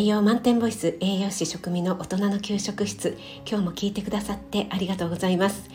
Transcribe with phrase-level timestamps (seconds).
[0.00, 3.18] 栄養満点ボイス栄養士食味の大人の給食室。
[3.46, 5.68] 今日も聞いてくださってありがとうございます。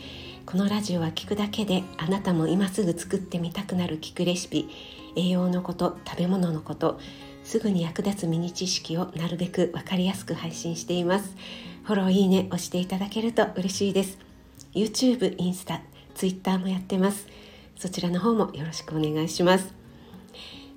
[0.44, 4.68] このラジオは聞くだけであなたも今すぐ作ってみたくなる聞くレシピ。
[5.14, 6.98] 栄養のこと食べ物のこと。
[7.44, 11.36] すぐに役立つミニ知識をなるべく分かりやすく配信しています。
[11.84, 14.18] フォローいいね押していただけると嬉しいです。
[14.74, 15.82] YouTube、インスタ、
[16.16, 17.28] Twitter もやってます。
[17.76, 19.72] そちらの方もよろしくお願いします。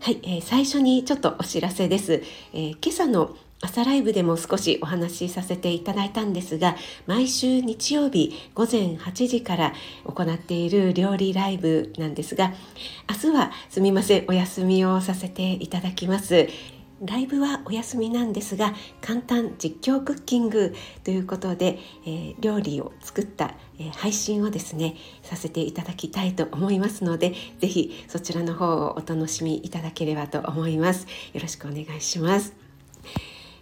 [0.02, 2.24] はい、えー、最初にちょっとお知らせです、
[2.54, 6.78] えー、今朝の朝ライブでも少しお話しさせていただいたんですが
[7.08, 9.74] 毎週日曜日午前8時から
[10.06, 12.54] 行っている料理ライブなんですが
[13.10, 16.48] 明日はすみませんお休みをさせていただきます。
[17.02, 31.08] ライブはお休みなんですが簡単実況クッキングということで、えー、料理を作った、えー、配信をですねさせていただきたいと思いますのでぜひそちらの方をお楽しみいただければと思います。
[31.34, 32.69] よろしくお願いします。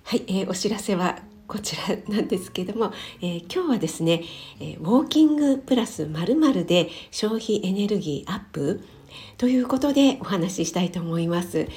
[0.09, 4.23] はい、えー、お知らせはこちらなんですけども、え今日はですね、
[4.61, 8.85] えウォーキングプラスまるで消費エネルギーアップ
[9.37, 11.67] ということでお話ししたいと思います。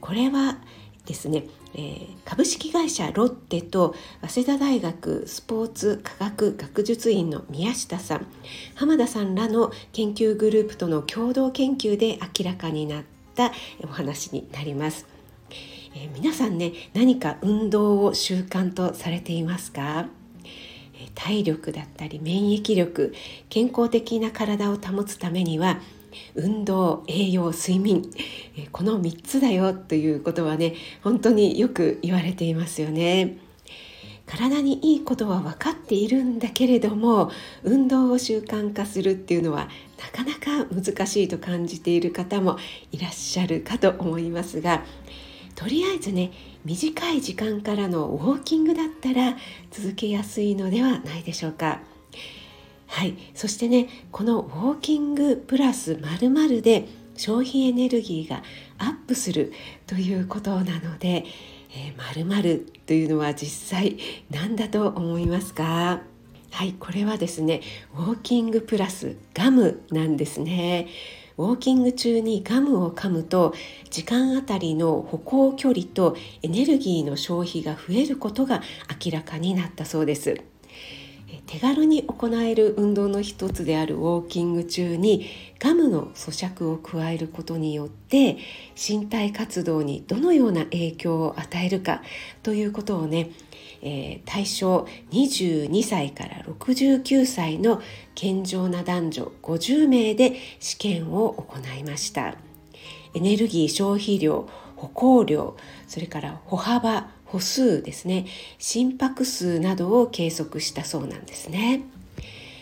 [0.00, 0.58] これは
[1.04, 8.26] ですね、えー、株式会社ロッテと早稲田大学スポーツ科学学術院の宮下さん
[8.76, 13.50] 浜田さんらの研究グループとの共同研究で明らかになった
[13.82, 15.13] お話になります。
[15.94, 20.08] えー、皆さんね何か運動を習慣とされていますか？
[21.14, 23.14] 体力だったり免疫力
[23.48, 25.78] 健康的な体を保つためには
[26.34, 28.02] 運動栄養睡眠
[28.72, 33.38] この3つだよということはね本当によく言われていますよね。
[34.26, 37.30] 体にいいことは分かっているんだけれども
[37.62, 39.68] 運動を習慣化するっていうのは
[40.00, 40.32] なかな
[40.64, 42.56] か難しいと感じている方も
[42.90, 44.82] いらっしゃるかと思いますが
[45.54, 46.32] とりあえずね
[46.64, 49.36] 短い時間からのウォーキングだったら
[49.70, 51.80] 続けやすいのではないでしょうか。
[52.86, 56.86] はい、そしてねこのウォーキングプラス〇〇で
[57.16, 58.42] 消費エネルギーが
[58.78, 59.52] アップする
[59.86, 61.24] ということなので、
[61.70, 63.98] えー、〇〇というのは実際
[64.30, 66.02] 何だと思いますか？
[66.50, 66.74] はい。
[66.74, 67.62] これはですね
[67.96, 70.88] ウォーキングプラスガムなんですね。
[71.36, 73.54] ウォーキング中にガムを噛むと
[73.90, 78.62] 時間あたりの歩行距離とエネルギーの消費が増えることが
[79.04, 80.53] 明らかになったそうです。
[81.46, 85.26] 手軽に行える運動の一つであるウォーキング中に
[85.58, 88.38] ガムの咀嚼を加えることによって
[88.76, 92.02] 身体活動にどのような影響を与えるか
[92.42, 93.30] ということをね、
[93.82, 97.80] えー、対象22歳から69歳の
[98.14, 102.36] 健常な男女50名で試験を行いました。
[103.14, 105.56] エネルギー消費量歩行量
[105.86, 108.26] それから歩幅歩数ですね。
[108.58, 111.82] 心拍数などを計測したそうなんですね。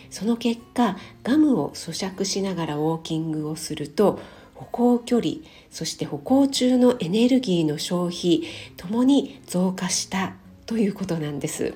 [0.09, 4.19] その結果ガムを咀嚼しながらウォーキングをすると
[4.55, 5.33] 歩行距離
[5.69, 8.45] そして歩行中のエネルギーの消費
[8.75, 10.33] ともに増加した
[10.65, 11.75] ということなんです。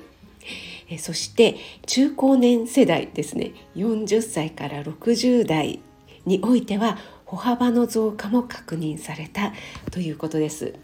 [0.98, 1.54] そして
[1.86, 3.52] 中高年世代ですね。
[3.76, 5.78] 40歳から60代
[6.26, 9.52] においては歩幅の増加も確認された
[9.92, 10.74] ということです。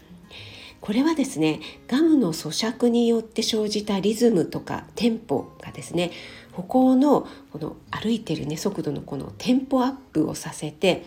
[0.85, 6.11] これはですねガムの咀嚼によって生じたリズムとかテンポがですね
[6.51, 11.03] 歩行のこの歩いてるね速度のこのテンポアップをさせて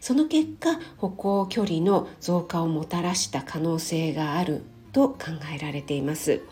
[0.00, 5.18] その結果歩行距離の増加をもたらした可能性があると考
[5.54, 6.42] えられています。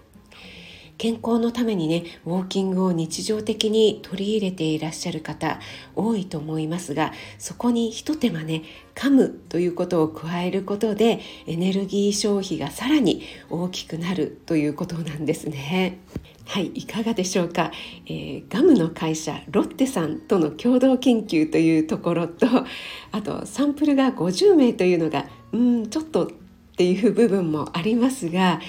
[0.98, 5.60] 健康のためにねウォーキングを日常的に取り入れていらっしゃる方
[5.94, 8.64] 多いと思いますがそこにひと手間ね
[8.94, 16.00] 噛むということを加えることでエネルギー消費がさらに大きくなるということなんですね。
[16.46, 17.70] はい、いかがでしょうか、
[18.06, 22.46] えー、ガムの会社ロッテさんとの共同研究というところと
[23.12, 26.30] あとサンプルが50名というのがうんちょっとっ
[26.78, 28.60] ていう部分もありますが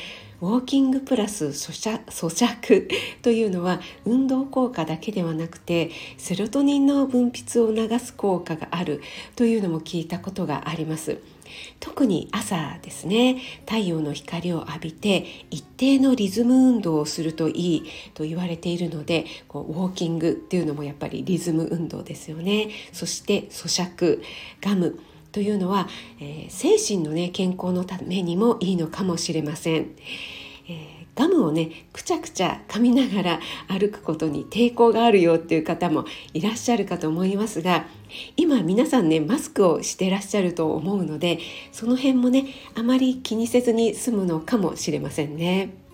[0.42, 2.88] ウォーキングプラス咀嚼
[3.22, 9.02] というのは運動効果だけではなくてセロトニンの分泌を促す効果がある
[9.36, 11.20] というのも聞いたことがあります。
[11.80, 17.84] 特に朝ですね太陽の光を浴びて一定のリズム運動をするといい
[18.14, 24.22] と言われているのでこうウォーキングっていうのもやっぱりリズム運動ですよねそして咀嚼
[24.62, 25.00] ガム
[25.32, 25.88] というのは、
[26.20, 29.96] えー、精神の、ね、健康のためにもいいのかもしれません。
[30.68, 37.86] えー、ガムをねくちゃくちゃ噛みながら歩くことに抵抗があるよっていう方もいらっしゃるかと思いますが
[38.38, 41.40] 今皆さんねマスクをしてらっしゃると思うので
[41.72, 42.46] その辺もね
[42.76, 45.89] あまり気にせずに済むのかもしれませんね。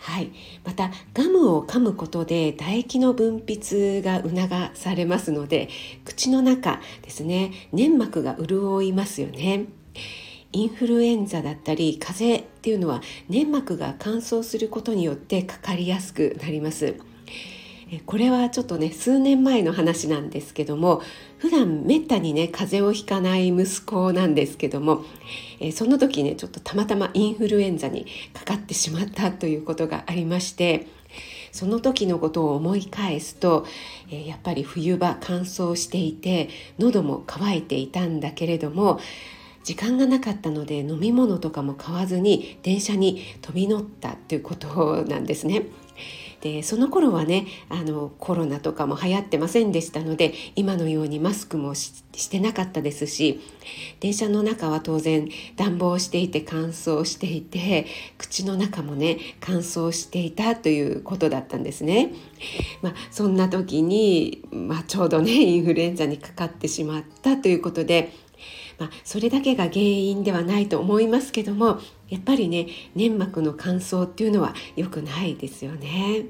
[0.00, 0.32] はい、
[0.64, 5.68] またガムを噛むことで唾液の分泌が促されますので
[6.06, 9.66] 口の中ですね粘膜が潤いますよね。
[10.52, 16.96] インフルエンザだったり風邪っていうのは粘膜が乾燥することによってかかりやすくなります。
[18.06, 21.02] これはちょっとね数年前の話なんですけども
[21.40, 25.06] 普段めったにね風邪をひかない息子なんですけども、
[25.58, 30.86] えその時ねちょっとたまたまインフルエンザにかかってしまったということがありまして
[31.50, 33.64] その時のことを思い返すと、
[34.10, 39.00] えやっぱり冬場乾燥していて喉も渇いていたんだけれども
[39.64, 45.66] 時間がなかったので飲み物とかも買わずに電車に飛び乗ったということなんですね。
[46.40, 53.40] でその頃はねあのコロナとかも流行ってませんでしたので今のようにマスクもしてなかったですし
[54.00, 62.12] 電車の中は当然暖房していて乾燥していて口の中もね乾燥していたということだったんですね。
[62.80, 68.12] まあ、そんな時に、まあ、ちょうどねインフルエンザにかかってしまったということで
[68.80, 71.78] まあ、それだけが原因ではないと思いますけども
[72.08, 72.66] やっぱりね
[72.96, 76.24] 粘膜の乾燥っていうのは良くないですよね。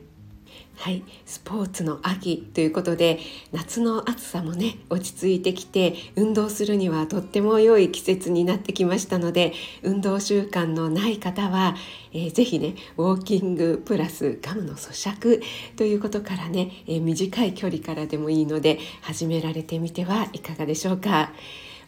[0.77, 3.21] はい、スポーツの秋ということで
[3.53, 11.77] 夏の暑さもね落ち着いてきて運動するにはとっても良い季節になってきましたので運動習慣のない方は、
[12.15, 15.43] えー、ぜひねウォーキングプラスガムの咀嚼
[15.77, 21.31] ということからね、えー、短い距離からでもいいので始められてみてはいかがでしょうか。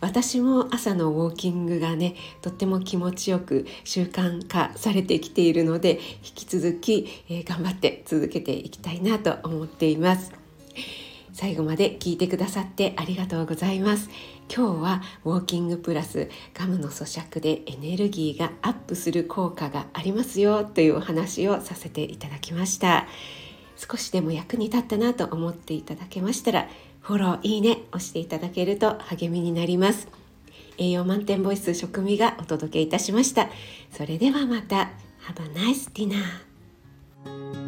[0.02, 10.32] 私も朝のウォーキングがねとっても気持ちよく習慣化されてきているので引き続き、えー、頑張って続けていきたいなと思っています。
[11.32, 14.10] 最後まで聞いてくださってありがとうございます。
[14.54, 23.06] 今日はウォーキングプラスガムの咀嚼でエネルギーがアップする効果がありますよというお話をさせていただきました。
[23.76, 26.69] 少しでも役に立ったなと思っていただけましたら
[27.02, 30.08] フォロー、いいね押していただけると励みになります。
[30.78, 33.50] 栄養満点ボイス食味がお届けいたしました。
[33.90, 34.90] それではまた。
[35.26, 37.62] Have a nice dinner.